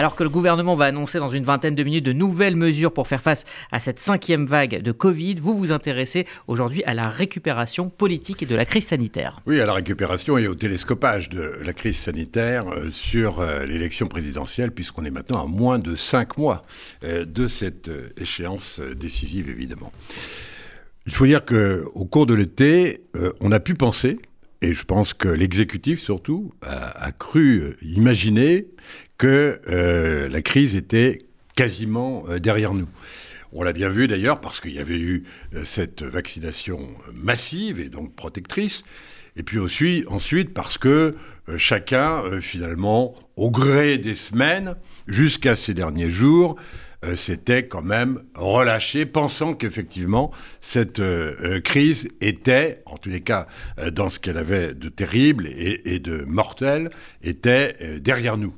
Alors 0.00 0.16
que 0.16 0.22
le 0.22 0.30
gouvernement 0.30 0.76
va 0.76 0.86
annoncer 0.86 1.18
dans 1.18 1.28
une 1.28 1.44
vingtaine 1.44 1.74
de 1.74 1.84
minutes 1.84 2.06
de 2.06 2.14
nouvelles 2.14 2.56
mesures 2.56 2.90
pour 2.90 3.06
faire 3.06 3.20
face 3.20 3.44
à 3.70 3.80
cette 3.80 4.00
cinquième 4.00 4.46
vague 4.46 4.80
de 4.80 4.92
Covid, 4.92 5.34
vous 5.34 5.54
vous 5.54 5.72
intéressez 5.72 6.26
aujourd'hui 6.46 6.82
à 6.84 6.94
la 6.94 7.10
récupération 7.10 7.90
politique 7.90 8.48
de 8.48 8.54
la 8.54 8.64
crise 8.64 8.86
sanitaire. 8.86 9.42
Oui, 9.44 9.60
à 9.60 9.66
la 9.66 9.74
récupération 9.74 10.38
et 10.38 10.48
au 10.48 10.54
télescopage 10.54 11.28
de 11.28 11.52
la 11.62 11.74
crise 11.74 11.98
sanitaire 11.98 12.66
euh, 12.70 12.88
sur 12.88 13.40
euh, 13.40 13.66
l'élection 13.66 14.06
présidentielle, 14.06 14.72
puisqu'on 14.72 15.04
est 15.04 15.10
maintenant 15.10 15.44
à 15.44 15.46
moins 15.46 15.78
de 15.78 15.94
cinq 15.94 16.38
mois 16.38 16.64
euh, 17.04 17.26
de 17.26 17.46
cette 17.46 17.90
échéance 18.16 18.80
décisive, 18.80 19.50
évidemment. 19.50 19.92
Il 21.04 21.12
faut 21.12 21.26
dire 21.26 21.44
qu'au 21.44 22.06
cours 22.06 22.24
de 22.24 22.32
l'été, 22.32 23.02
on 23.40 23.52
a 23.52 23.60
pu 23.60 23.74
penser, 23.74 24.18
et 24.62 24.72
je 24.72 24.84
pense 24.84 25.12
que 25.12 25.28
l'exécutif 25.28 26.00
surtout 26.00 26.52
a, 26.62 27.12
cru 27.12 27.76
imaginer 27.82 28.66
que 29.20 29.60
la 30.30 30.42
crise 30.42 30.74
était 30.74 31.26
quasiment 31.54 32.24
derrière 32.38 32.72
nous. 32.72 32.88
On 33.52 33.62
l'a 33.62 33.72
bien 33.72 33.90
vu 33.90 34.08
d'ailleurs 34.08 34.40
parce 34.40 34.60
qu'il 34.60 34.72
y 34.72 34.78
avait 34.78 34.98
eu 34.98 35.24
cette 35.64 36.02
vaccination 36.02 36.78
massive 37.12 37.78
et 37.80 37.88
donc 37.88 38.14
protectrice. 38.14 38.82
Et 39.36 39.42
puis 39.42 39.58
aussi, 39.58 40.04
ensuite, 40.08 40.52
parce 40.52 40.78
que 40.78 41.16
euh, 41.48 41.58
chacun, 41.58 42.22
euh, 42.24 42.40
finalement, 42.40 43.14
au 43.36 43.50
gré 43.50 43.98
des 43.98 44.14
semaines, 44.14 44.76
jusqu'à 45.06 45.56
ces 45.56 45.74
derniers 45.74 46.10
jours, 46.10 46.56
euh, 47.04 47.16
s'était 47.16 47.66
quand 47.66 47.82
même 47.82 48.22
relâché, 48.34 49.06
pensant 49.06 49.54
qu'effectivement, 49.54 50.32
cette 50.60 51.00
crise 51.64 52.08
était, 52.20 52.82
en 52.86 52.98
tous 52.98 53.08
les 53.08 53.22
cas, 53.22 53.46
dans 53.92 54.10
ce 54.10 54.18
qu'elle 54.18 54.36
avait 54.36 54.74
de 54.74 54.88
terrible 54.88 55.46
et 55.46 55.98
de 55.98 56.24
mortel, 56.24 56.90
était 57.22 58.00
derrière 58.00 58.36
nous. 58.36 58.54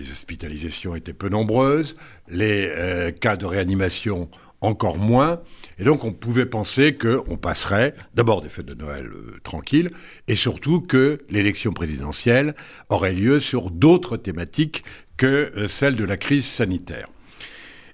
Les 0.00 0.10
hospitalisations 0.10 0.96
étaient 0.96 1.12
peu 1.12 1.28
nombreuses, 1.28 1.96
les 2.28 3.12
cas 3.20 3.36
de 3.36 3.44
réanimation 3.44 4.30
encore 4.60 4.98
moins. 4.98 5.40
Et 5.78 5.84
donc 5.84 6.04
on 6.04 6.12
pouvait 6.12 6.46
penser 6.46 6.94
qu'on 6.94 7.36
passerait 7.36 7.94
d'abord 8.14 8.42
des 8.42 8.48
fêtes 8.48 8.66
de 8.66 8.74
Noël 8.74 9.06
euh, 9.06 9.38
tranquilles 9.42 9.90
et 10.28 10.34
surtout 10.34 10.80
que 10.80 11.20
l'élection 11.30 11.72
présidentielle 11.72 12.54
aurait 12.88 13.12
lieu 13.12 13.40
sur 13.40 13.70
d'autres 13.70 14.16
thématiques 14.16 14.84
que 15.16 15.52
euh, 15.56 15.68
celle 15.68 15.96
de 15.96 16.04
la 16.04 16.16
crise 16.16 16.44
sanitaire. 16.44 17.08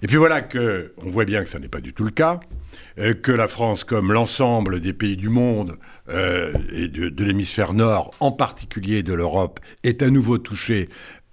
Et 0.03 0.07
puis 0.07 0.17
voilà 0.17 0.41
que 0.41 0.93
on 0.97 1.09
voit 1.09 1.25
bien 1.25 1.43
que 1.43 1.49
ça 1.49 1.57
n'est 1.57 1.69
pas 1.69 1.81
du 1.81 1.91
tout 1.91 2.03
le 2.03 2.11
cas, 2.11 2.39
euh, 2.99 3.15
que 3.15 3.31
la 3.31 3.47
France, 3.47 3.83
comme 3.83 4.13
l'ensemble 4.13 4.79
des 4.79 4.93
pays 4.93 5.17
du 5.17 5.29
monde 5.29 5.77
et 6.09 6.87
de 6.87 7.23
l'hémisphère 7.25 7.73
nord, 7.73 8.11
en 8.21 8.31
particulier 8.31 9.03
de 9.03 9.11
l'Europe, 9.11 9.59
est 9.83 10.01
à 10.01 10.09
nouveau 10.09 10.37
touchée 10.37 10.87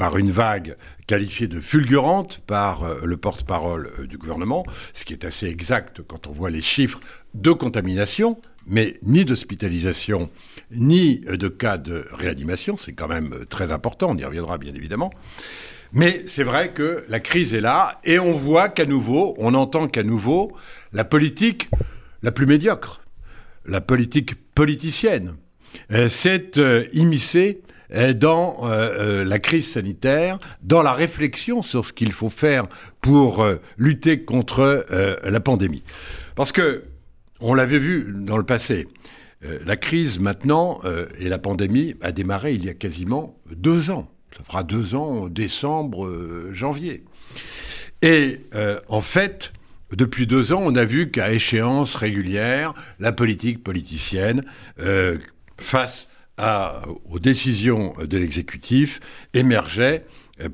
par 0.04 0.18
une 0.18 0.32
vague 0.32 0.76
qualifiée 1.06 1.46
de 1.46 1.62
fulgurante 1.62 2.42
par 2.46 2.82
euh, 2.82 3.00
le 3.04 3.16
porte-parole 3.16 3.90
euh, 3.98 4.06
du 4.06 4.18
gouvernement, 4.18 4.66
ce 4.92 5.06
qui 5.06 5.14
est 5.14 5.24
assez 5.24 5.46
exact 5.46 6.02
quand 6.06 6.26
on 6.26 6.30
voit 6.30 6.50
les 6.50 6.60
chiffres 6.60 7.00
de 7.32 7.52
contamination, 7.52 8.38
mais 8.66 8.98
ni 9.02 9.24
d'hospitalisation, 9.24 10.28
ni 10.70 11.24
euh, 11.26 11.38
de 11.38 11.48
cas 11.48 11.78
de 11.78 12.04
réanimation, 12.12 12.76
c'est 12.76 12.92
quand 12.92 13.08
même 13.08 13.46
très 13.48 13.72
important, 13.72 14.10
on 14.10 14.16
y 14.18 14.24
reviendra 14.26 14.58
bien 14.58 14.74
évidemment. 14.74 15.10
Mais 15.94 16.22
c'est 16.26 16.44
vrai 16.44 16.72
que 16.72 17.06
la 17.08 17.20
crise 17.20 17.54
est 17.54 17.62
là, 17.62 17.98
et 18.04 18.18
on 18.18 18.32
voit 18.32 18.68
qu'à 18.68 18.84
nouveau, 18.84 19.34
on 19.38 19.54
entend 19.54 19.88
qu'à 19.88 20.02
nouveau, 20.02 20.52
la 20.92 21.04
politique 21.06 21.70
la 22.22 22.30
plus 22.30 22.44
médiocre, 22.44 23.00
la 23.64 23.80
politique 23.80 24.34
politicienne, 24.54 25.36
s'est 26.08 26.52
immiscée 26.92 27.62
dans 28.14 28.64
euh, 28.64 29.20
euh, 29.22 29.24
la 29.24 29.38
crise 29.38 29.72
sanitaire, 29.72 30.38
dans 30.62 30.82
la 30.82 30.92
réflexion 30.92 31.62
sur 31.62 31.84
ce 31.84 31.92
qu'il 31.92 32.12
faut 32.12 32.30
faire 32.30 32.66
pour 33.00 33.42
euh, 33.42 33.56
lutter 33.78 34.24
contre 34.24 34.86
la 35.24 35.40
pandémie. 35.40 35.82
Parce 36.34 36.52
que, 36.52 36.84
on 37.40 37.54
l'avait 37.54 37.78
vu 37.78 38.12
dans 38.12 38.36
le 38.36 38.44
passé, 38.44 38.86
la 39.42 39.76
crise 39.76 40.18
maintenant 40.18 40.80
et 41.18 41.28
la 41.28 41.38
pandémie 41.38 41.94
a 42.00 42.12
démarré 42.12 42.54
il 42.54 42.64
y 42.64 42.70
a 42.70 42.74
quasiment 42.74 43.38
deux 43.54 43.90
ans. 43.90 44.10
Ça 44.36 44.42
fera 44.44 44.62
deux 44.62 44.94
ans, 44.94 45.28
décembre, 45.28 46.10
janvier. 46.52 47.04
Et 48.02 48.40
en 48.88 49.00
fait, 49.00 49.52
depuis 49.92 50.26
deux 50.26 50.52
ans, 50.52 50.62
on 50.64 50.74
a 50.76 50.84
vu 50.84 51.10
qu'à 51.10 51.32
échéance 51.32 51.94
régulière, 51.96 52.72
la 52.98 53.12
politique 53.12 53.62
politicienne, 53.62 54.44
face 55.58 56.08
aux 56.38 57.18
décisions 57.18 57.94
de 57.98 58.18
l'exécutif 58.18 59.00
émergeait 59.34 60.04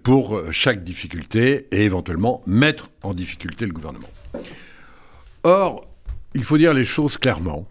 pour 0.03 0.43
chaque 0.53 0.85
difficulté 0.85 1.69
et 1.73 1.85
éventuellement 1.85 2.43
mettre 2.47 2.91
en 3.03 3.15
difficulté 3.15 3.67
le 3.67 3.73
gouvernement. 3.73 4.11
Or, 5.43 5.89
il 6.35 6.45
faut 6.45 6.59
dire 6.59 6.75
les 6.75 6.85
choses 6.85 7.17
clairement 7.17 7.67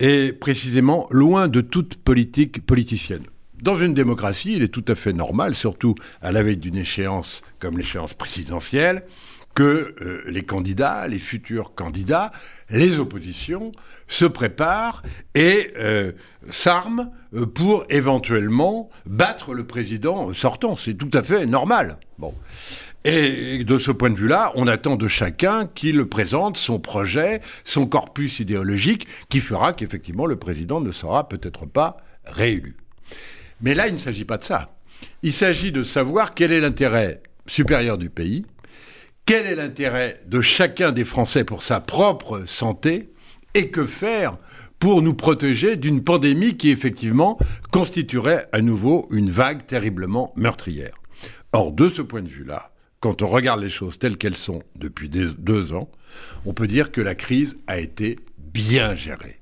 et 0.00 0.32
précisément 0.32 1.06
loin 1.10 1.48
de 1.48 1.60
toute 1.60 1.96
politique 1.96 2.64
politicienne. 2.64 3.24
Dans 3.60 3.78
une 3.78 3.94
démocratie, 3.94 4.54
il 4.56 4.62
est 4.62 4.68
tout 4.68 4.84
à 4.88 4.96
fait 4.96 5.12
normal, 5.12 5.54
surtout 5.54 5.94
à 6.20 6.32
la 6.32 6.42
veille 6.42 6.56
d'une 6.56 6.76
échéance 6.76 7.42
comme 7.60 7.78
l'échéance 7.78 8.14
présidentielle, 8.14 9.04
que 9.54 9.94
euh, 10.00 10.22
les 10.26 10.42
candidats, 10.42 11.06
les 11.06 11.18
futurs 11.18 11.74
candidats, 11.74 12.32
les 12.70 12.98
oppositions 12.98 13.72
se 14.08 14.24
préparent 14.24 15.02
et 15.34 15.72
euh, 15.76 16.12
s'arment 16.50 17.10
euh, 17.34 17.46
pour 17.46 17.84
éventuellement 17.90 18.90
battre 19.06 19.54
le 19.54 19.66
président 19.66 20.32
sortant. 20.32 20.76
C'est 20.76 20.94
tout 20.94 21.10
à 21.12 21.22
fait 21.22 21.46
normal. 21.46 21.98
Et 23.04 23.64
de 23.64 23.78
ce 23.78 23.90
point 23.90 24.10
de 24.10 24.16
vue-là, 24.16 24.52
on 24.54 24.68
attend 24.68 24.94
de 24.96 25.08
chacun 25.08 25.66
qu'il 25.66 26.04
présente 26.06 26.56
son 26.56 26.78
projet, 26.78 27.40
son 27.64 27.86
corpus 27.86 28.38
idéologique, 28.38 29.08
qui 29.28 29.40
fera 29.40 29.72
qu'effectivement 29.72 30.26
le 30.26 30.36
président 30.36 30.80
ne 30.80 30.92
sera 30.92 31.28
peut-être 31.28 31.66
pas 31.66 31.96
réélu. 32.24 32.76
Mais 33.60 33.74
là, 33.74 33.88
il 33.88 33.94
ne 33.94 33.98
s'agit 33.98 34.24
pas 34.24 34.38
de 34.38 34.44
ça. 34.44 34.76
Il 35.22 35.32
s'agit 35.32 35.72
de 35.72 35.82
savoir 35.82 36.34
quel 36.34 36.52
est 36.52 36.60
l'intérêt 36.60 37.22
supérieur 37.46 37.98
du 37.98 38.08
pays, 38.08 38.44
quel 39.24 39.46
est 39.46 39.54
l'intérêt 39.54 40.20
de 40.26 40.40
chacun 40.40 40.92
des 40.92 41.04
Français 41.04 41.44
pour 41.44 41.62
sa 41.62 41.80
propre 41.80 42.44
santé 42.46 43.12
et 43.54 43.70
que 43.70 43.86
faire 43.86 44.36
pour 44.78 45.00
nous 45.00 45.14
protéger 45.14 45.76
d'une 45.76 46.02
pandémie 46.02 46.56
qui 46.56 46.70
effectivement 46.70 47.38
constituerait 47.70 48.48
à 48.52 48.60
nouveau 48.60 49.06
une 49.10 49.30
vague 49.30 49.66
terriblement 49.66 50.32
meurtrière? 50.34 50.94
Or, 51.52 51.70
de 51.70 51.88
ce 51.88 52.02
point 52.02 52.22
de 52.22 52.28
vue-là, 52.28 52.72
quand 52.98 53.22
on 53.22 53.28
regarde 53.28 53.60
les 53.60 53.68
choses 53.68 53.98
telles 53.98 54.16
qu'elles 54.16 54.36
sont 54.36 54.62
depuis 54.76 55.08
deux 55.08 55.72
ans, 55.72 55.88
on 56.44 56.52
peut 56.52 56.68
dire 56.68 56.90
que 56.90 57.00
la 57.00 57.14
crise 57.14 57.56
a 57.66 57.78
été 57.78 58.18
bien 58.38 58.94
gérée. 58.94 59.40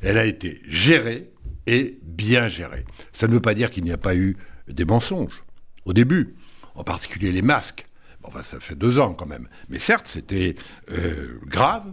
Elle 0.00 0.18
a 0.18 0.26
été 0.26 0.62
gérée 0.68 1.30
et 1.66 1.98
bien 2.02 2.48
gérée. 2.48 2.84
Ça 3.12 3.26
ne 3.26 3.32
veut 3.32 3.40
pas 3.40 3.54
dire 3.54 3.70
qu'il 3.70 3.84
n'y 3.84 3.92
a 3.92 3.98
pas 3.98 4.14
eu 4.14 4.36
des 4.68 4.84
mensonges 4.84 5.44
au 5.84 5.92
début, 5.92 6.36
en 6.74 6.84
particulier 6.84 7.32
les 7.32 7.42
masques. 7.42 7.87
Enfin, 8.28 8.42
ça 8.42 8.60
fait 8.60 8.74
deux 8.74 8.98
ans 8.98 9.14
quand 9.14 9.26
même. 9.26 9.48
Mais 9.70 9.78
certes, 9.78 10.06
c'était 10.06 10.54
euh, 10.90 11.38
grave 11.46 11.84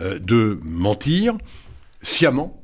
euh, 0.00 0.20
de 0.20 0.60
mentir 0.62 1.36
sciemment, 2.00 2.62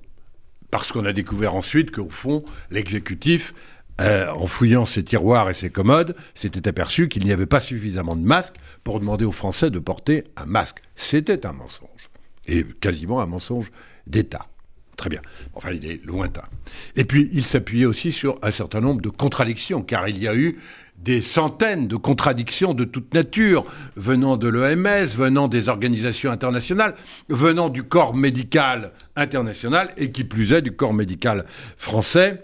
parce 0.71 0.93
qu'on 0.93 1.05
a 1.05 1.13
découvert 1.13 1.55
ensuite 1.57 1.91
qu'au 1.91 2.09
fond, 2.09 2.45
l'exécutif, 2.71 3.53
euh, 4.01 4.31
en 4.31 4.47
fouillant 4.47 4.87
ses 4.87 5.03
tiroirs 5.03 5.51
et 5.51 5.55
ses 5.55 5.71
commodes, 5.71 6.15
s'était 6.35 6.69
aperçu 6.69 7.09
qu'il 7.09 7.25
n'y 7.25 7.33
avait 7.33 7.47
pas 7.47 7.59
suffisamment 7.61 8.15
de 8.15 8.25
masques 8.25 8.55
pour 8.85 9.01
demander 9.01 9.25
aux 9.25 9.33
Français 9.33 9.71
de 9.71 9.79
porter 9.81 10.25
un 10.37 10.47
masque. 10.47 10.79
C'était 10.95 11.47
un 11.47 11.53
mensonge, 11.53 12.11
et 12.47 12.65
quasiment 12.81 13.21
un 13.21 13.27
mensonge 13.27 13.73
d'État. 14.07 14.47
Très 14.97 15.11
bien. 15.11 15.21
Enfin, 15.55 15.73
il 15.73 15.85
est 15.85 16.05
lointain. 16.07 16.45
Et 16.95 17.05
puis, 17.05 17.29
il 17.33 17.45
s'appuyait 17.45 17.85
aussi 17.87 18.13
sur 18.13 18.39
un 18.43 18.51
certain 18.51 18.81
nombre 18.81 19.03
de 19.03 19.11
contradictions, 19.11 19.83
car 19.83 20.09
il 20.09 20.19
y 20.23 20.29
a 20.29 20.35
eu 20.35 20.59
des 20.99 21.21
centaines 21.21 21.87
de 21.89 21.97
contradictions 21.97 22.75
de 22.75 22.85
toute 22.85 23.15
nature, 23.15 23.65
venant 23.97 24.37
de 24.37 24.49
l'OMS, 24.49 25.07
venant 25.17 25.49
des 25.49 25.69
organisations 25.69 26.31
internationales, 26.31 26.95
venant 27.29 27.69
du 27.69 27.85
corps 27.85 28.15
médical 28.15 28.93
international 29.15 29.93
et 29.97 30.11
qui 30.11 30.25
plus 30.25 30.53
est 30.53 30.63
du 30.63 30.73
corps 30.73 30.95
médical 30.95 31.47
français 31.77 32.43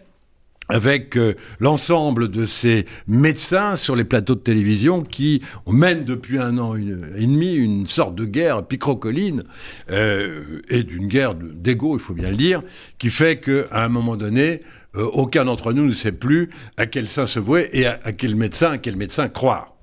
avec 0.69 1.17
euh, 1.17 1.35
l'ensemble 1.61 2.31
de 2.31 2.47
ces 2.47 2.87
médecins 3.07 3.77
sur 3.77 3.97
les 3.97 4.05
plateaux 4.05 4.35
de 4.35 4.41
télévision 4.41 5.03
qui 5.03 5.43
mènent 5.67 6.05
depuis 6.05 6.39
un 6.39 6.57
an 6.59 6.77
et 6.77 7.27
demi 7.27 7.55
une 7.55 7.87
sorte 7.87 8.15
de 8.15 8.25
guerre 8.25 8.65
picrocoline 8.65 9.43
euh, 9.91 10.61
et 10.69 10.83
d'une 10.83 11.09
guerre 11.09 11.35
d'ego, 11.35 11.97
il 11.97 12.01
faut 12.01 12.15
bien 12.15 12.31
le 12.31 12.37
dire, 12.37 12.63
qui 12.99 13.11
fait 13.11 13.39
qu'à 13.39 13.85
un 13.85 13.89
moment 13.89 14.17
donné, 14.17 14.63
euh, 14.95 15.05
aucun 15.05 15.45
d'entre 15.45 15.73
nous 15.73 15.87
ne 15.87 15.93
sait 15.93 16.13
plus 16.13 16.51
à 16.77 16.87
quel 16.87 17.09
saint 17.09 17.27
se 17.27 17.39
vouer 17.39 17.69
et 17.73 17.87
à, 17.87 18.13
quel 18.13 18.37
médecin, 18.37 18.79
quel 18.79 18.97
médecin 18.97 19.29
croire. 19.29 19.75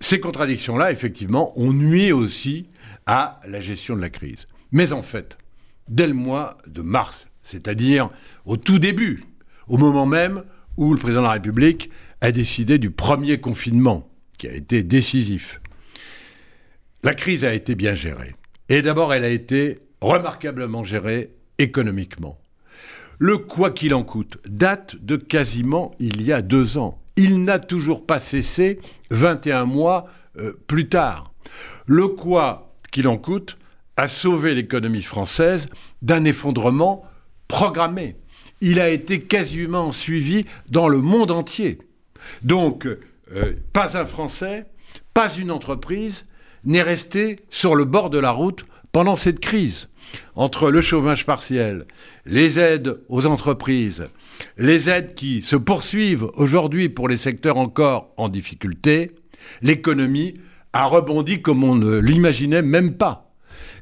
Ces 0.00 0.20
contradictions-là, 0.20 0.92
effectivement, 0.92 1.58
ont 1.58 1.72
nuit 1.72 2.12
aussi 2.12 2.68
à 3.06 3.40
la 3.46 3.60
gestion 3.60 3.96
de 3.96 4.00
la 4.00 4.10
crise. 4.10 4.46
Mais 4.70 4.92
en 4.92 5.02
fait, 5.02 5.38
dès 5.88 6.06
le 6.06 6.14
mois 6.14 6.58
de 6.66 6.82
mars, 6.82 7.28
c'est-à-dire 7.42 8.10
au 8.44 8.56
tout 8.56 8.78
début, 8.78 9.24
au 9.66 9.78
moment 9.78 10.06
même 10.06 10.44
où 10.76 10.92
le 10.92 10.98
président 10.98 11.22
de 11.22 11.26
la 11.26 11.32
République 11.32 11.90
a 12.20 12.30
décidé 12.30 12.78
du 12.78 12.90
premier 12.90 13.40
confinement, 13.40 14.08
qui 14.38 14.46
a 14.48 14.52
été 14.52 14.82
décisif. 14.82 15.60
La 17.02 17.14
crise 17.14 17.44
a 17.44 17.54
été 17.54 17.74
bien 17.74 17.94
gérée. 17.94 18.34
Et 18.68 18.82
d'abord, 18.82 19.12
elle 19.12 19.24
a 19.24 19.30
été 19.30 19.80
remarquablement 20.00 20.84
gérée 20.84 21.30
économiquement. 21.58 22.38
Le 23.18 23.38
quoi 23.38 23.70
qu'il 23.70 23.94
en 23.94 24.04
coûte 24.04 24.38
date 24.48 24.96
de 24.96 25.16
quasiment 25.16 25.90
il 25.98 26.22
y 26.22 26.32
a 26.32 26.42
deux 26.42 26.78
ans. 26.78 27.00
Il 27.16 27.42
n'a 27.44 27.58
toujours 27.58 28.06
pas 28.06 28.20
cessé 28.20 28.78
21 29.10 29.64
mois 29.64 30.06
euh, 30.38 30.52
plus 30.68 30.88
tard. 30.88 31.32
Le 31.86 32.06
quoi 32.08 32.76
qu'il 32.92 33.08
en 33.08 33.18
coûte 33.18 33.58
a 33.96 34.06
sauvé 34.06 34.54
l'économie 34.54 35.02
française 35.02 35.68
d'un 36.00 36.24
effondrement 36.24 37.04
programmé. 37.48 38.16
Il 38.60 38.78
a 38.78 38.88
été 38.88 39.20
quasiment 39.20 39.90
suivi 39.90 40.46
dans 40.68 40.88
le 40.88 41.00
monde 41.00 41.32
entier. 41.32 41.78
Donc, 42.42 42.86
euh, 42.86 43.52
pas 43.72 43.98
un 43.98 44.06
Français, 44.06 44.66
pas 45.12 45.34
une 45.34 45.50
entreprise 45.50 46.26
n'est 46.64 46.82
resté 46.82 47.40
sur 47.50 47.74
le 47.74 47.84
bord 47.84 48.10
de 48.10 48.18
la 48.18 48.30
route 48.30 48.64
pendant 48.92 49.16
cette 49.16 49.40
crise. 49.40 49.88
Entre 50.34 50.70
le 50.70 50.80
chômage 50.80 51.26
partiel, 51.26 51.86
les 52.26 52.58
aides 52.58 52.98
aux 53.08 53.26
entreprises, 53.26 54.06
les 54.56 54.88
aides 54.88 55.14
qui 55.14 55.42
se 55.42 55.56
poursuivent 55.56 56.28
aujourd'hui 56.34 56.88
pour 56.88 57.08
les 57.08 57.16
secteurs 57.16 57.56
encore 57.56 58.12
en 58.16 58.28
difficulté, 58.28 59.12
l'économie 59.62 60.34
a 60.72 60.86
rebondi 60.86 61.42
comme 61.42 61.64
on 61.64 61.74
ne 61.74 61.98
l'imaginait 61.98 62.62
même 62.62 62.94
pas. 62.94 63.32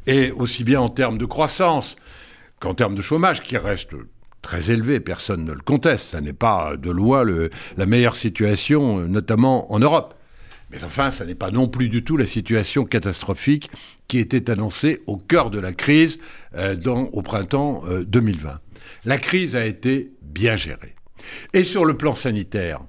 Et 0.07 0.31
aussi 0.31 0.65
bien 0.65 0.81
en 0.81 0.89
termes 0.89 1.19
de 1.19 1.25
croissance 1.25 1.97
qu'en 2.61 2.75
termes 2.75 2.95
de 2.95 3.03
chômage, 3.03 3.43
qui 3.43 3.57
reste 3.57 3.91
très 4.41 4.71
élevé, 4.71 5.01
personne 5.01 5.45
ne 5.45 5.53
le 5.53 5.61
conteste. 5.61 6.07
Ça 6.07 6.21
n'est 6.21 6.33
pas 6.33 6.77
de 6.77 6.91
loi 6.91 7.25
la 7.77 7.87
meilleure 7.87 8.17
situation, 8.17 9.01
notamment 9.01 9.73
en 9.73 9.81
Europe. 9.81 10.15
Mais 10.71 10.83
enfin, 10.85 11.11
ça 11.11 11.25
n'est 11.25 11.35
pas 11.35 11.51
non 11.51 11.69
plus 11.69 11.89
du 11.89 12.03
tout 12.03 12.17
la 12.17 12.27
situation 12.27 12.85
catastrophique 12.85 13.71
qui 14.09 14.19
était 14.19 14.51
annoncée 14.51 15.03
au 15.07 15.17
cœur 15.17 15.51
de 15.51 15.61
la 15.61 15.73
crise 15.73 16.19
euh, 16.55 16.77
au 17.13 17.23
printemps 17.23 17.85
2020. 18.07 18.49
Euh, 18.49 18.53
la 19.05 19.19
crise 19.19 19.55
a 19.55 19.65
été 19.65 20.13
bien 20.23 20.57
gérée. 20.57 20.95
Et 21.53 21.63
sur 21.63 21.85
le 21.85 21.97
plan 21.97 22.15
sanitaire, 22.15 22.81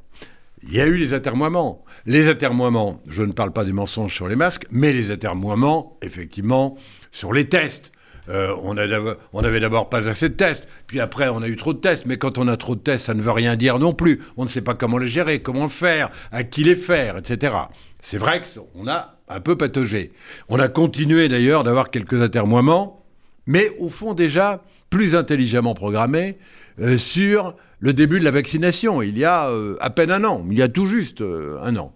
il 0.64 0.74
y 0.74 0.82
a 0.82 0.88
eu 0.88 0.98
les 0.98 1.14
atermoiements. 1.14 1.86
Les 2.06 2.28
atermoiements, 2.28 3.02
je 3.08 3.24
ne 3.24 3.32
parle 3.32 3.54
pas 3.54 3.66
des 3.66 3.74
mensonges 3.74 4.14
sur 4.14 4.28
les 4.28 4.36
masques, 4.36 4.66
mais 4.72 4.94
les 4.94 5.12
atermoiements, 5.12 5.98
effectivement, 6.02 6.78
sur 7.12 7.34
les 7.34 7.48
tests. 7.48 7.92
Euh, 8.30 8.54
on, 8.62 8.74
n'avait 8.74 9.60
d'abord 9.60 9.90
pas 9.90 10.10
assez 10.10 10.28
de 10.28 10.34
tests, 10.34 10.68
puis 10.88 11.00
après 11.00 11.30
on 11.30 11.42
a 11.42 11.48
eu 11.48 11.56
trop 11.56 11.74
de 11.74 11.80
tests, 11.80 12.06
mais 12.06 12.18
quand 12.18 12.38
on 12.38 12.48
a 12.48 12.58
trop 12.58 12.76
de 12.76 12.82
tests, 12.82 13.06
ça 13.06 13.14
ne 13.14 13.22
veut 13.22 13.32
rien 13.32 13.56
dire 13.56 13.80
non 13.80 13.94
plus. 13.94 14.22
On 14.36 14.44
ne 14.44 14.50
sait 14.50 14.62
pas 14.62 14.74
comment 14.74 14.98
les 14.98 15.08
gérer, 15.08 15.42
comment 15.42 15.64
le 15.64 15.70
faire, 15.70 16.10
à 16.32 16.44
qui 16.44 16.64
les 16.64 16.76
faire, 16.76 17.18
etc. 17.18 17.56
C'est 18.02 18.18
vrai 18.18 18.42
qu'on 18.42 18.88
a 18.88 19.16
un 19.30 19.40
peu 19.40 19.58
pataugé. 19.58 20.12
On 20.50 20.60
a 20.60 20.68
continué 20.68 21.30
d'ailleurs 21.30 21.64
d'avoir 21.64 21.90
quelques 21.90 22.22
atermoiements, 22.22 23.06
mais 23.46 23.72
au 23.80 23.88
fond 23.88 24.14
déjà 24.14 24.62
plus 24.90 25.16
intelligemment 25.16 25.74
programmés 25.74 26.38
euh, 26.80 26.98
sur 26.98 27.56
le 27.80 27.94
début 27.94 28.20
de 28.20 28.26
la 28.26 28.32
vaccination, 28.32 29.02
il 29.02 29.18
y 29.18 29.24
a 29.24 29.50
euh, 29.50 29.78
à 29.80 29.90
peine 29.90 30.12
un 30.12 30.24
an, 30.26 30.46
il 30.50 30.58
y 30.58 30.62
a 30.62 30.68
tout 30.68 30.88
juste 30.88 31.22
un 31.22 31.76
an. 31.78 31.94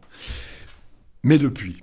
Mais 1.23 1.37
depuis, 1.37 1.81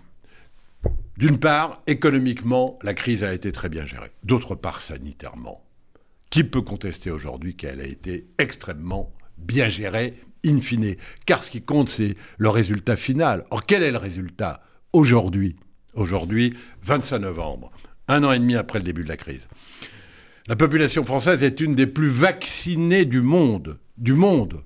d'une 1.19 1.39
part, 1.39 1.83
économiquement, 1.89 2.79
la 2.85 2.95
crise 2.95 3.25
a 3.25 3.35
été 3.35 3.51
très 3.51 3.69
bien 3.69 3.85
gérée. 3.85 4.13
D'autre 4.23 4.55
part, 4.55 4.81
sanitairement. 4.81 5.65
Qui 6.31 6.45
peut 6.45 6.63
contester 6.63 7.11
aujourd'hui 7.11 7.57
qu'elle 7.57 7.81
a 7.81 7.87
été 7.87 8.29
extrêmement 8.39 9.13
bien 9.37 9.69
gérée, 9.69 10.15
in 10.47 10.61
fine? 10.61 10.95
Car 11.27 11.43
ce 11.43 11.51
qui 11.51 11.61
compte, 11.61 11.89
c'est 11.89 12.15
le 12.37 12.49
résultat 12.49 12.95
final. 12.95 13.47
Or, 13.51 13.67
quel 13.67 13.83
est 13.83 13.91
le 13.91 13.99
résultat 13.99 14.63
aujourd'hui? 14.93 15.57
Aujourd'hui, 15.95 16.55
25 16.85 17.19
novembre, 17.19 17.73
un 18.07 18.23
an 18.23 18.31
et 18.31 18.39
demi 18.39 18.55
après 18.55 18.79
le 18.79 18.85
début 18.85 19.03
de 19.03 19.09
la 19.09 19.17
crise. 19.17 19.49
La 20.47 20.55
population 20.55 21.03
française 21.03 21.43
est 21.43 21.61
une 21.61 21.75
des 21.75 21.89
plus 21.89 22.11
vaccinées 22.11 23.07
du 23.07 23.23
monde. 23.23 23.81
Du 23.97 24.13
monde. 24.13 24.63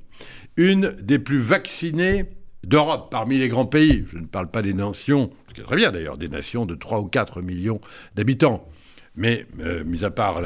Une 0.58 0.90
des 1.00 1.18
plus 1.18 1.40
vaccinées 1.40 2.26
d'Europe, 2.64 3.08
parmi 3.10 3.38
les 3.38 3.48
grands 3.48 3.66
pays. 3.66 4.04
Je 4.08 4.18
ne 4.18 4.26
parle 4.26 4.50
pas 4.50 4.62
des 4.62 4.74
nations, 4.74 5.30
c'est 5.56 5.62
très 5.62 5.76
bien 5.76 5.90
d'ailleurs, 5.92 6.18
des 6.18 6.28
nations 6.28 6.66
de 6.66 6.74
3 6.74 7.00
ou 7.00 7.06
4 7.06 7.42
millions 7.42 7.80
d'habitants. 8.14 8.68
Mais, 9.16 9.46
euh, 9.60 9.84
mis 9.84 10.04
à 10.04 10.10
part 10.10 10.40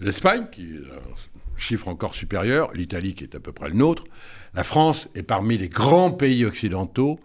l'Espagne, 0.00 0.46
qui 0.52 0.62
est 0.62 0.78
un 0.78 1.58
chiffre 1.58 1.88
encore 1.88 2.14
supérieur, 2.14 2.72
l'Italie 2.72 3.14
qui 3.14 3.24
est 3.24 3.34
à 3.34 3.40
peu 3.40 3.52
près 3.52 3.68
le 3.68 3.74
nôtre, 3.74 4.04
la 4.54 4.64
France 4.64 5.10
est 5.14 5.22
parmi 5.22 5.58
les 5.58 5.68
grands 5.68 6.12
pays 6.12 6.44
occidentaux 6.44 7.18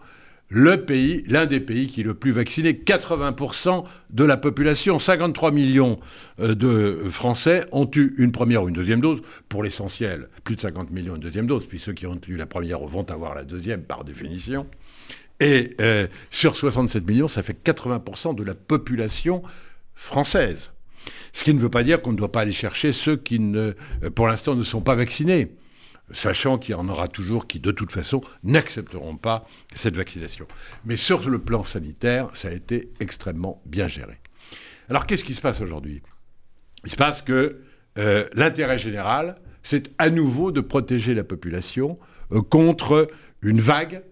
le 0.48 0.84
pays, 0.84 1.24
l'un 1.26 1.46
des 1.46 1.60
pays 1.60 1.88
qui 1.88 2.02
est 2.02 2.04
le 2.04 2.14
plus 2.14 2.32
vacciné. 2.32 2.72
80% 2.72 3.84
de 4.10 4.24
la 4.24 4.36
population, 4.36 4.98
53 4.98 5.50
millions 5.50 5.98
euh, 6.40 6.54
de 6.54 7.08
Français 7.10 7.66
ont 7.72 7.90
eu 7.94 8.14
une 8.18 8.32
première 8.32 8.62
ou 8.62 8.68
une 8.68 8.74
deuxième 8.74 9.00
dose, 9.00 9.20
pour 9.48 9.62
l'essentiel, 9.62 10.28
plus 10.44 10.56
de 10.56 10.60
50 10.60 10.90
millions 10.90 11.16
une 11.16 11.22
deuxième 11.22 11.46
dose, 11.46 11.66
puis 11.66 11.78
ceux 11.78 11.92
qui 11.92 12.06
ont 12.06 12.20
eu 12.28 12.36
la 12.36 12.46
première 12.46 12.80
vont 12.80 13.10
avoir 13.10 13.34
la 13.34 13.44
deuxième 13.44 13.82
par 13.82 14.04
définition. 14.04 14.66
Et 15.40 15.74
euh, 15.80 16.06
sur 16.30 16.54
67 16.54 17.06
millions, 17.06 17.28
ça 17.28 17.42
fait 17.42 17.56
80% 17.64 18.34
de 18.36 18.44
la 18.44 18.54
population 18.54 19.42
française. 19.94 20.70
Ce 21.32 21.42
qui 21.42 21.52
ne 21.52 21.58
veut 21.58 21.70
pas 21.70 21.82
dire 21.82 22.00
qu'on 22.00 22.12
ne 22.12 22.16
doit 22.16 22.30
pas 22.30 22.42
aller 22.42 22.52
chercher 22.52 22.92
ceux 22.92 23.16
qui, 23.16 23.40
ne, 23.40 23.74
euh, 24.02 24.10
pour 24.14 24.28
l'instant, 24.28 24.54
ne 24.54 24.62
sont 24.62 24.80
pas 24.80 24.94
vaccinés 24.94 25.50
sachant 26.12 26.58
qu'il 26.58 26.72
y 26.72 26.74
en 26.74 26.88
aura 26.88 27.08
toujours 27.08 27.46
qui, 27.46 27.60
de 27.60 27.70
toute 27.70 27.92
façon, 27.92 28.20
n'accepteront 28.42 29.16
pas 29.16 29.46
cette 29.74 29.96
vaccination. 29.96 30.46
Mais 30.84 30.96
sur 30.96 31.28
le 31.28 31.38
plan 31.38 31.64
sanitaire, 31.64 32.28
ça 32.34 32.48
a 32.48 32.52
été 32.52 32.90
extrêmement 33.00 33.62
bien 33.66 33.88
géré. 33.88 34.18
Alors 34.88 35.06
qu'est-ce 35.06 35.24
qui 35.24 35.34
se 35.34 35.40
passe 35.40 35.60
aujourd'hui? 35.60 36.02
Il 36.84 36.90
se 36.90 36.96
passe 36.96 37.22
que 37.22 37.62
euh, 37.96 38.26
l'intérêt 38.34 38.78
général, 38.78 39.36
c'est 39.62 39.90
à 39.98 40.10
nouveau 40.10 40.52
de 40.52 40.60
protéger 40.60 41.14
la 41.14 41.24
population 41.24 41.98
euh, 42.32 42.42
contre 42.42 43.08
une 43.40 43.60
vague 43.60 44.02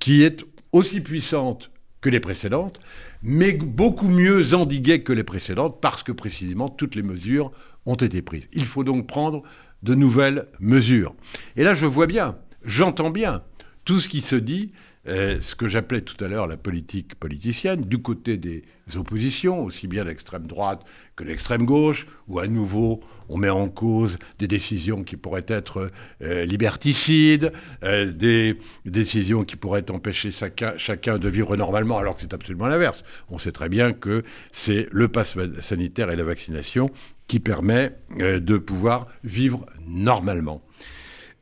qui 0.00 0.22
est 0.22 0.44
aussi 0.72 1.00
puissante 1.00 1.70
que 2.00 2.08
les 2.08 2.20
précédentes, 2.20 2.78
mais 3.22 3.52
beaucoup 3.52 4.08
mieux 4.08 4.54
endiguée 4.54 5.02
que 5.02 5.12
les 5.12 5.24
précédentes 5.24 5.80
parce 5.80 6.02
que 6.02 6.12
précisément 6.12 6.68
toutes 6.68 6.94
les 6.94 7.02
mesures 7.02 7.50
ont 7.86 7.96
été 7.96 8.22
prises. 8.22 8.48
Il 8.52 8.64
faut 8.64 8.84
donc 8.84 9.06
prendre 9.06 9.42
de 9.82 9.94
nouvelles 9.94 10.46
mesures. 10.60 11.14
Et 11.56 11.64
là, 11.64 11.74
je 11.74 11.86
vois 11.86 12.06
bien, 12.06 12.36
j'entends 12.64 13.10
bien 13.10 13.42
tout 13.84 14.00
ce 14.00 14.08
qui 14.08 14.20
se 14.20 14.36
dit, 14.36 14.72
euh, 15.06 15.38
ce 15.40 15.54
que 15.54 15.68
j'appelais 15.68 16.00
tout 16.00 16.22
à 16.22 16.28
l'heure 16.28 16.46
la 16.46 16.56
politique 16.56 17.14
politicienne, 17.14 17.82
du 17.82 17.98
côté 17.98 18.36
des 18.36 18.64
oppositions, 18.96 19.64
aussi 19.64 19.86
bien 19.86 20.04
l'extrême 20.04 20.46
droite 20.46 20.84
que 21.16 21.24
l'extrême 21.24 21.64
gauche, 21.64 22.06
où 22.26 22.38
à 22.38 22.46
nouveau 22.46 23.00
on 23.28 23.36
met 23.36 23.48
en 23.48 23.68
cause 23.68 24.18
des 24.38 24.48
décisions 24.48 25.04
qui 25.04 25.16
pourraient 25.16 25.46
être 25.48 25.90
euh, 26.22 26.44
liberticides, 26.44 27.52
euh, 27.82 28.10
des 28.10 28.58
décisions 28.84 29.44
qui 29.44 29.56
pourraient 29.56 29.90
empêcher 29.90 30.30
chacun, 30.30 30.74
chacun 30.76 31.18
de 31.18 31.28
vivre 31.28 31.56
normalement, 31.56 31.98
alors 31.98 32.16
que 32.16 32.20
c'est 32.20 32.34
absolument 32.34 32.66
l'inverse. 32.66 33.04
On 33.30 33.38
sait 33.38 33.52
très 33.52 33.68
bien 33.68 33.92
que 33.92 34.24
c'est 34.52 34.88
le 34.90 35.08
pass 35.08 35.36
sanitaire 35.60 36.10
et 36.10 36.16
la 36.16 36.24
vaccination 36.24 36.90
qui 37.28 37.40
permet 37.40 37.92
de 38.18 38.56
pouvoir 38.56 39.06
vivre 39.22 39.66
normalement. 39.86 40.62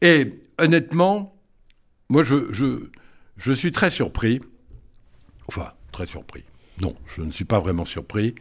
Et 0.02 0.34
honnêtement, 0.58 1.34
moi 2.08 2.22
je, 2.22 2.88
je, 3.36 3.52
suis 3.52 3.72
très 3.72 3.90
surpris, 3.90 4.40
enfin 5.48 5.72
très 5.92 6.06
surpris, 6.06 6.44
non, 6.80 6.94
je 7.06 7.22
ne 7.22 7.30
suis 7.30 7.44
pas 7.44 7.60
vraiment 7.60 7.84
surpris, 7.84 8.34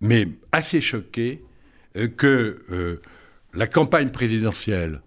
mais 0.00 0.28
assez 0.52 0.80
choqué 0.80 1.42
euh, 1.96 2.08
que 2.08 2.58
euh, 2.70 3.00
la 3.54 3.66
campagne 3.66 4.10
présidentielle, 4.10 5.00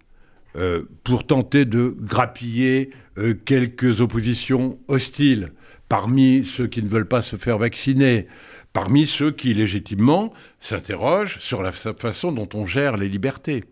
pour 1.02 1.26
tenter 1.26 1.64
de 1.64 1.96
grappiller 1.98 2.90
quelques 3.46 4.02
oppositions 4.02 4.78
hostiles 4.86 5.50
parmi 5.88 6.44
ceux 6.44 6.66
qui 6.66 6.82
ne 6.82 6.88
veulent 6.88 7.08
pas 7.08 7.22
se 7.22 7.36
faire 7.36 7.56
vacciner, 7.56 8.26
parmi 8.72 9.06
ceux 9.06 9.30
qui 9.30 9.54
légitimement 9.54 10.32
s'interrogent 10.60 11.38
sur 11.38 11.62
la 11.62 11.72
façon 11.72 12.32
dont 12.32 12.48
on 12.54 12.66
gère 12.66 12.96
les 12.96 13.08
libertés, 13.08 13.64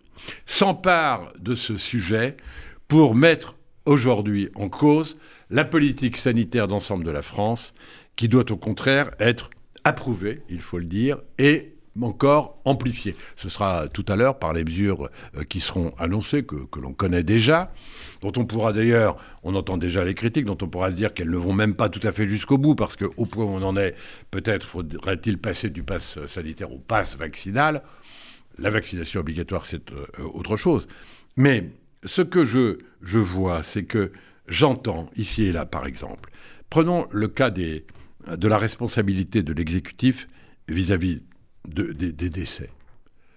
s'empare 0.47 1.33
de 1.39 1.55
ce 1.55 1.77
sujet 1.77 2.37
pour 2.89 3.15
mettre 3.15 3.57
aujourd'hui 3.87 4.51
en 4.55 4.69
cause 4.69 5.19
la 5.51 5.65
politique 5.65 6.17
sanitaire 6.17 6.69
d'ensemble 6.69 7.05
de 7.05 7.11
la 7.11 7.23
France, 7.23 7.75
qui 8.17 8.29
doit 8.29 8.51
au 8.51 8.57
contraire 8.57 9.11
être 9.19 9.51
approuvée, 9.85 10.43
il 10.49 10.61
faut 10.61 10.79
le 10.79 10.85
dire, 10.85 11.19
et 11.39 11.75
encore 12.01 12.61
amplifié. 12.65 13.17
Ce 13.37 13.49
sera 13.49 13.89
tout 13.89 14.05
à 14.09 14.17
l'heure 14.17 14.39
par 14.39 14.53
les 14.53 14.65
mesures 14.65 15.11
euh, 15.37 15.45
qui 15.45 15.61
seront 15.61 15.91
annoncées, 15.99 16.45
que, 16.45 16.57
l'on 16.81 16.93
connaît 16.93 17.23
déjà, 17.23 17.73
dont 18.23 18.33
on 18.37 18.45
pourra 18.45 18.73
d'ailleurs, 18.73 19.17
on 19.43 19.55
entend 19.55 19.77
déjà 19.77 20.05
les 20.05 20.15
critiques, 20.15 20.45
dont 20.45 20.57
on 20.63 20.69
pourra 20.69 20.91
se 20.91 20.97
dire 20.97 21.13
qu'elles 21.13 21.31
ne 21.31 21.37
vont 21.37 21.53
même 21.53 21.75
pas 21.75 21.89
tout 21.89 22.07
à 22.07 22.13
fait 22.13 22.27
jusqu'au 22.27 22.59
bout, 22.59 22.75
parce 22.75 22.97
qu'au 22.97 23.27
point 23.27 23.45
où 23.45 23.49
on 23.49 23.63
en 23.63 23.77
est, 23.77 23.95
peut-être 24.31 24.65
faudrait-il 24.65 25.39
passer 25.39 25.69
du 25.71 25.83
pass 25.83 26.25
sanitaire 26.27 26.73
au 26.73 26.79
pass 26.79 27.17
vaccinal. 27.17 27.83
La 28.59 28.71
vaccination 28.71 29.21
obligatoire, 29.21 29.65
c'est 29.65 29.91
euh, 29.93 30.07
autre 30.33 30.57
chose. 30.57 30.87
Mais 31.37 31.71
ce 32.05 32.23
que 32.23 32.45
je 32.45 33.19
vois, 33.19 33.63
c'est 33.63 33.85
que 33.85 34.13
j'entends 34.47 35.09
ici 35.17 35.45
et 35.45 35.53
là, 35.53 35.67
par 35.67 35.87
exemple, 35.87 36.31
prenons 36.69 37.07
le 37.11 37.29
cas 37.29 37.51
des, 37.51 37.87
de 38.29 38.49
la 38.49 38.59
responsabilité 38.59 39.43
de 39.43 39.53
l'exécutif 39.53 40.29
vis-à-vis 40.69 41.23
des 41.67 42.31
décès. 42.31 42.71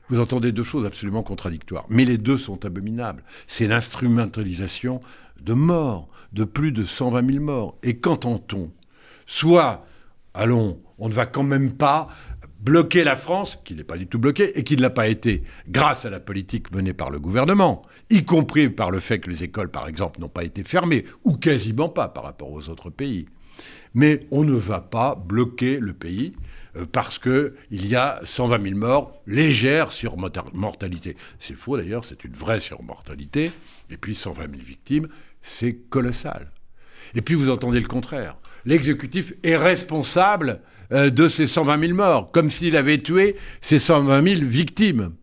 Vous 0.09 0.19
entendez 0.19 0.51
deux 0.51 0.63
choses 0.63 0.85
absolument 0.85 1.23
contradictoires, 1.23 1.85
mais 1.89 2.05
les 2.05 2.17
deux 2.17 2.37
sont 2.37 2.65
abominables. 2.65 3.23
C'est 3.47 3.67
l'instrumentalisation 3.67 5.01
de 5.41 5.53
morts, 5.53 6.09
de 6.33 6.43
plus 6.43 6.71
de 6.71 6.83
120 6.83 7.31
000 7.31 7.43
morts. 7.43 7.77
Et 7.83 7.97
qu'entend-on 7.97 8.71
Soit, 9.25 9.85
allons, 10.33 10.81
on 10.97 11.09
ne 11.09 11.13
va 11.13 11.25
quand 11.25 11.43
même 11.43 11.73
pas 11.73 12.09
bloquer 12.63 13.03
la 13.03 13.17
France, 13.17 13.59
qui 13.65 13.75
n'est 13.75 13.83
pas 13.83 13.97
du 13.97 14.07
tout 14.07 14.19
bloquée, 14.19 14.57
et 14.57 14.63
qui 14.63 14.77
ne 14.77 14.81
l'a 14.81 14.89
pas 14.89 15.07
été 15.07 15.43
grâce 15.67 16.05
à 16.05 16.09
la 16.09 16.21
politique 16.21 16.71
menée 16.71 16.93
par 16.93 17.09
le 17.09 17.19
gouvernement, 17.19 17.83
y 18.09 18.23
compris 18.23 18.69
par 18.69 18.89
le 18.89 18.99
fait 18.99 19.19
que 19.19 19.29
les 19.29 19.43
écoles, 19.43 19.69
par 19.69 19.87
exemple, 19.87 20.21
n'ont 20.21 20.29
pas 20.29 20.45
été 20.45 20.63
fermées, 20.63 21.03
ou 21.25 21.33
quasiment 21.33 21.89
pas 21.89 22.07
par 22.07 22.23
rapport 22.23 22.51
aux 22.51 22.69
autres 22.69 22.89
pays. 22.89 23.25
Mais 23.93 24.21
on 24.31 24.43
ne 24.43 24.55
va 24.55 24.79
pas 24.79 25.15
bloquer 25.15 25.77
le 25.77 25.93
pays 25.93 26.33
euh, 26.77 26.85
parce 26.89 27.19
qu'il 27.19 27.53
y 27.71 27.95
a 27.95 28.19
120 28.23 28.61
000 28.61 28.77
morts, 28.77 29.21
légère 29.27 29.91
surmortalité. 29.91 31.17
C'est 31.39 31.55
faux 31.55 31.77
d'ailleurs, 31.77 32.05
c'est 32.05 32.23
une 32.23 32.33
vraie 32.33 32.59
surmortalité. 32.59 33.51
Et 33.89 33.97
puis 33.97 34.15
120 34.15 34.49
000 34.49 34.53
victimes, 34.63 35.09
c'est 35.41 35.75
colossal. 35.89 36.49
Et 37.13 37.21
puis 37.21 37.35
vous 37.35 37.51
entendez 37.51 37.79
le 37.79 37.87
contraire. 37.87 38.37
L'exécutif 38.65 39.33
est 39.43 39.57
responsable 39.57 40.61
euh, 40.91 41.09
de 41.09 41.27
ces 41.27 41.47
120 41.47 41.79
000 41.79 41.93
morts, 41.93 42.31
comme 42.31 42.49
s'il 42.49 42.75
avait 42.75 42.99
tué 42.99 43.35
ces 43.61 43.79
120 43.79 44.37
000 44.37 44.41
victimes. 44.45 45.13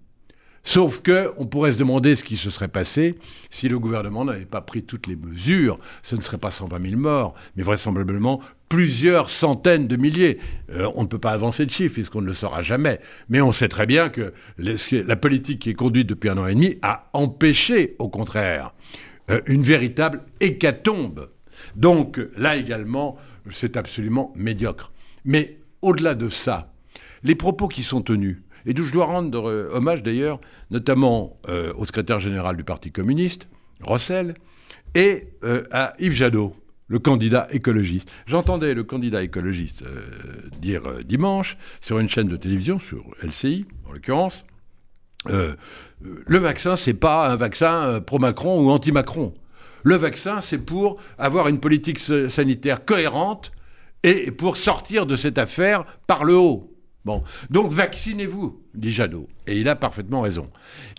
Sauf 0.62 1.00
que 1.00 1.32
on 1.38 1.46
pourrait 1.46 1.72
se 1.72 1.78
demander 1.78 2.14
ce 2.14 2.22
qui 2.22 2.36
se 2.36 2.50
serait 2.50 2.68
passé 2.68 3.18
si 3.48 3.68
le 3.68 3.78
gouvernement 3.78 4.24
n'avait 4.24 4.44
pas 4.44 4.60
pris 4.60 4.82
toutes 4.82 5.06
les 5.06 5.16
mesures. 5.16 5.78
Ce 6.02 6.16
ne 6.16 6.20
serait 6.20 6.38
pas 6.38 6.50
120 6.50 6.90
000 6.90 7.00
morts, 7.00 7.34
mais 7.56 7.62
vraisemblablement 7.62 8.40
plusieurs 8.68 9.30
centaines 9.30 9.88
de 9.88 9.96
milliers. 9.96 10.38
Euh, 10.70 10.90
on 10.94 11.02
ne 11.02 11.08
peut 11.08 11.18
pas 11.18 11.32
avancer 11.32 11.64
de 11.66 11.70
chiffres 11.70 11.94
puisqu'on 11.94 12.20
ne 12.20 12.26
le 12.26 12.34
saura 12.34 12.60
jamais. 12.62 13.00
Mais 13.28 13.40
on 13.40 13.52
sait 13.52 13.68
très 13.68 13.86
bien 13.86 14.10
que 14.10 14.32
la 14.58 15.16
politique 15.16 15.60
qui 15.60 15.70
est 15.70 15.74
conduite 15.74 16.06
depuis 16.06 16.28
un 16.28 16.38
an 16.38 16.46
et 16.46 16.54
demi 16.54 16.78
a 16.82 17.08
empêché, 17.14 17.96
au 17.98 18.08
contraire, 18.08 18.74
euh, 19.30 19.40
une 19.46 19.62
véritable 19.62 20.22
hécatombe. 20.40 21.30
Donc 21.74 22.20
là 22.36 22.56
également, 22.56 23.16
c'est 23.50 23.76
absolument 23.76 24.32
médiocre. 24.36 24.92
Mais 25.24 25.58
au-delà 25.82 26.14
de 26.14 26.28
ça, 26.28 26.72
les 27.22 27.34
propos 27.34 27.68
qui 27.68 27.82
sont 27.82 28.02
tenus, 28.02 28.38
et 28.66 28.74
d'où 28.74 28.86
je 28.86 28.92
dois 28.92 29.06
rendre 29.06 29.48
euh, 29.48 29.70
hommage 29.72 30.02
d'ailleurs, 30.02 30.40
notamment 30.70 31.38
euh, 31.48 31.72
au 31.76 31.86
secrétaire 31.86 32.20
général 32.20 32.56
du 32.56 32.64
Parti 32.64 32.90
communiste, 32.90 33.48
Rossel, 33.82 34.34
et 34.94 35.28
euh, 35.44 35.64
à 35.70 35.94
Yves 35.98 36.12
Jadot, 36.12 36.54
le 36.88 36.98
candidat 36.98 37.46
écologiste. 37.50 38.10
J'entendais 38.26 38.74
le 38.74 38.82
candidat 38.82 39.22
écologiste 39.22 39.84
dire 40.60 40.82
dimanche 41.04 41.56
sur 41.80 42.00
une 42.00 42.08
chaîne 42.08 42.26
de 42.26 42.36
télévision, 42.36 42.80
sur 42.80 43.04
LCI 43.22 43.64
en 43.88 43.92
l'occurrence, 43.92 44.44
le 45.28 46.38
vaccin, 46.38 46.74
c'est 46.74 46.94
pas 46.94 47.28
un 47.28 47.36
vaccin 47.36 48.00
pro-Macron 48.00 48.60
ou 48.60 48.70
anti-Macron. 48.70 49.34
Le 49.84 49.94
vaccin, 49.94 50.40
c'est 50.40 50.58
pour 50.58 50.96
avoir 51.16 51.46
une 51.46 51.60
politique 51.60 52.00
sanitaire 52.00 52.84
cohérente 52.84 53.52
et 54.02 54.30
pour 54.30 54.56
sortir 54.56 55.06
de 55.06 55.16
cette 55.16 55.38
affaire 55.38 55.84
par 56.06 56.24
le 56.24 56.36
haut. 56.36 56.70
Bon, 57.04 57.22
donc 57.48 57.72
vaccinez-vous, 57.72 58.60
dit 58.74 58.92
Jadot. 58.92 59.26
Et 59.46 59.58
il 59.58 59.68
a 59.68 59.76
parfaitement 59.76 60.20
raison. 60.20 60.50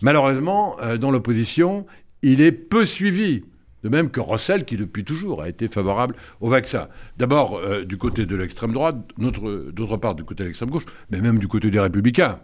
Malheureusement, 0.02 0.76
euh, 0.80 0.96
dans 0.96 1.10
l'opposition, 1.10 1.86
il 2.22 2.40
est 2.40 2.52
peu 2.52 2.86
suivi. 2.86 3.44
De 3.84 3.88
même 3.88 4.10
que 4.10 4.20
Rossel, 4.20 4.64
qui 4.64 4.76
depuis 4.76 5.04
toujours 5.04 5.42
a 5.42 5.48
été 5.48 5.66
favorable 5.68 6.14
au 6.40 6.48
vaccin. 6.48 6.88
D'abord 7.16 7.56
euh, 7.56 7.84
du 7.84 7.98
côté 7.98 8.26
de 8.26 8.36
l'extrême 8.36 8.72
droite, 8.72 8.96
d'autre 9.18 9.96
part 9.96 10.14
du 10.14 10.24
côté 10.24 10.44
de 10.44 10.48
l'extrême 10.48 10.70
gauche, 10.70 10.86
mais 11.10 11.20
même 11.20 11.38
du 11.38 11.48
côté 11.48 11.70
des 11.70 11.80
républicains, 11.80 12.40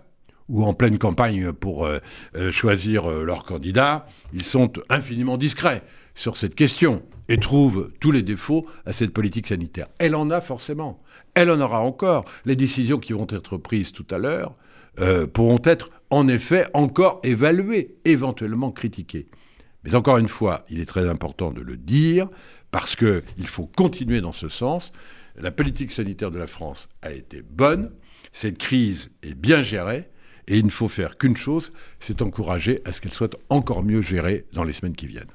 ou 0.48 0.64
en 0.64 0.72
pleine 0.72 0.98
campagne 0.98 1.52
pour 1.52 1.84
euh, 1.86 2.00
choisir 2.50 3.08
leur 3.08 3.44
candidat, 3.44 4.06
ils 4.32 4.44
sont 4.44 4.72
infiniment 4.88 5.36
discrets 5.36 5.82
sur 6.14 6.36
cette 6.36 6.54
question 6.54 7.02
et 7.28 7.38
trouve 7.38 7.90
tous 8.00 8.10
les 8.10 8.22
défauts 8.22 8.66
à 8.86 8.92
cette 8.92 9.12
politique 9.12 9.46
sanitaire. 9.46 9.88
Elle 9.98 10.14
en 10.14 10.30
a 10.30 10.40
forcément. 10.40 11.02
Elle 11.34 11.50
en 11.50 11.60
aura 11.60 11.80
encore. 11.80 12.24
Les 12.44 12.56
décisions 12.56 12.98
qui 12.98 13.12
vont 13.12 13.26
être 13.28 13.56
prises 13.56 13.92
tout 13.92 14.06
à 14.10 14.18
l'heure 14.18 14.54
euh, 15.00 15.26
pourront 15.26 15.60
être 15.64 15.90
en 16.10 16.26
effet 16.26 16.66
encore 16.74 17.20
évaluées, 17.22 17.96
éventuellement 18.04 18.70
critiquées. 18.70 19.28
Mais 19.84 19.94
encore 19.94 20.18
une 20.18 20.28
fois, 20.28 20.64
il 20.70 20.80
est 20.80 20.86
très 20.86 21.08
important 21.08 21.52
de 21.52 21.60
le 21.60 21.76
dire 21.76 22.28
parce 22.70 22.96
qu'il 22.96 23.46
faut 23.46 23.66
continuer 23.66 24.20
dans 24.20 24.32
ce 24.32 24.48
sens. 24.48 24.92
La 25.36 25.50
politique 25.50 25.92
sanitaire 25.92 26.30
de 26.30 26.38
la 26.38 26.46
France 26.46 26.88
a 27.02 27.12
été 27.12 27.42
bonne, 27.42 27.92
cette 28.32 28.58
crise 28.58 29.10
est 29.22 29.34
bien 29.34 29.62
gérée, 29.62 30.08
et 30.48 30.58
il 30.58 30.64
ne 30.64 30.70
faut 30.70 30.88
faire 30.88 31.16
qu'une 31.16 31.36
chose, 31.36 31.72
c'est 32.00 32.22
encourager 32.22 32.80
à 32.84 32.92
ce 32.92 33.00
qu'elle 33.00 33.12
soit 33.12 33.36
encore 33.50 33.84
mieux 33.84 34.00
gérée 34.00 34.46
dans 34.52 34.64
les 34.64 34.72
semaines 34.72 34.96
qui 34.96 35.06
viennent. 35.06 35.30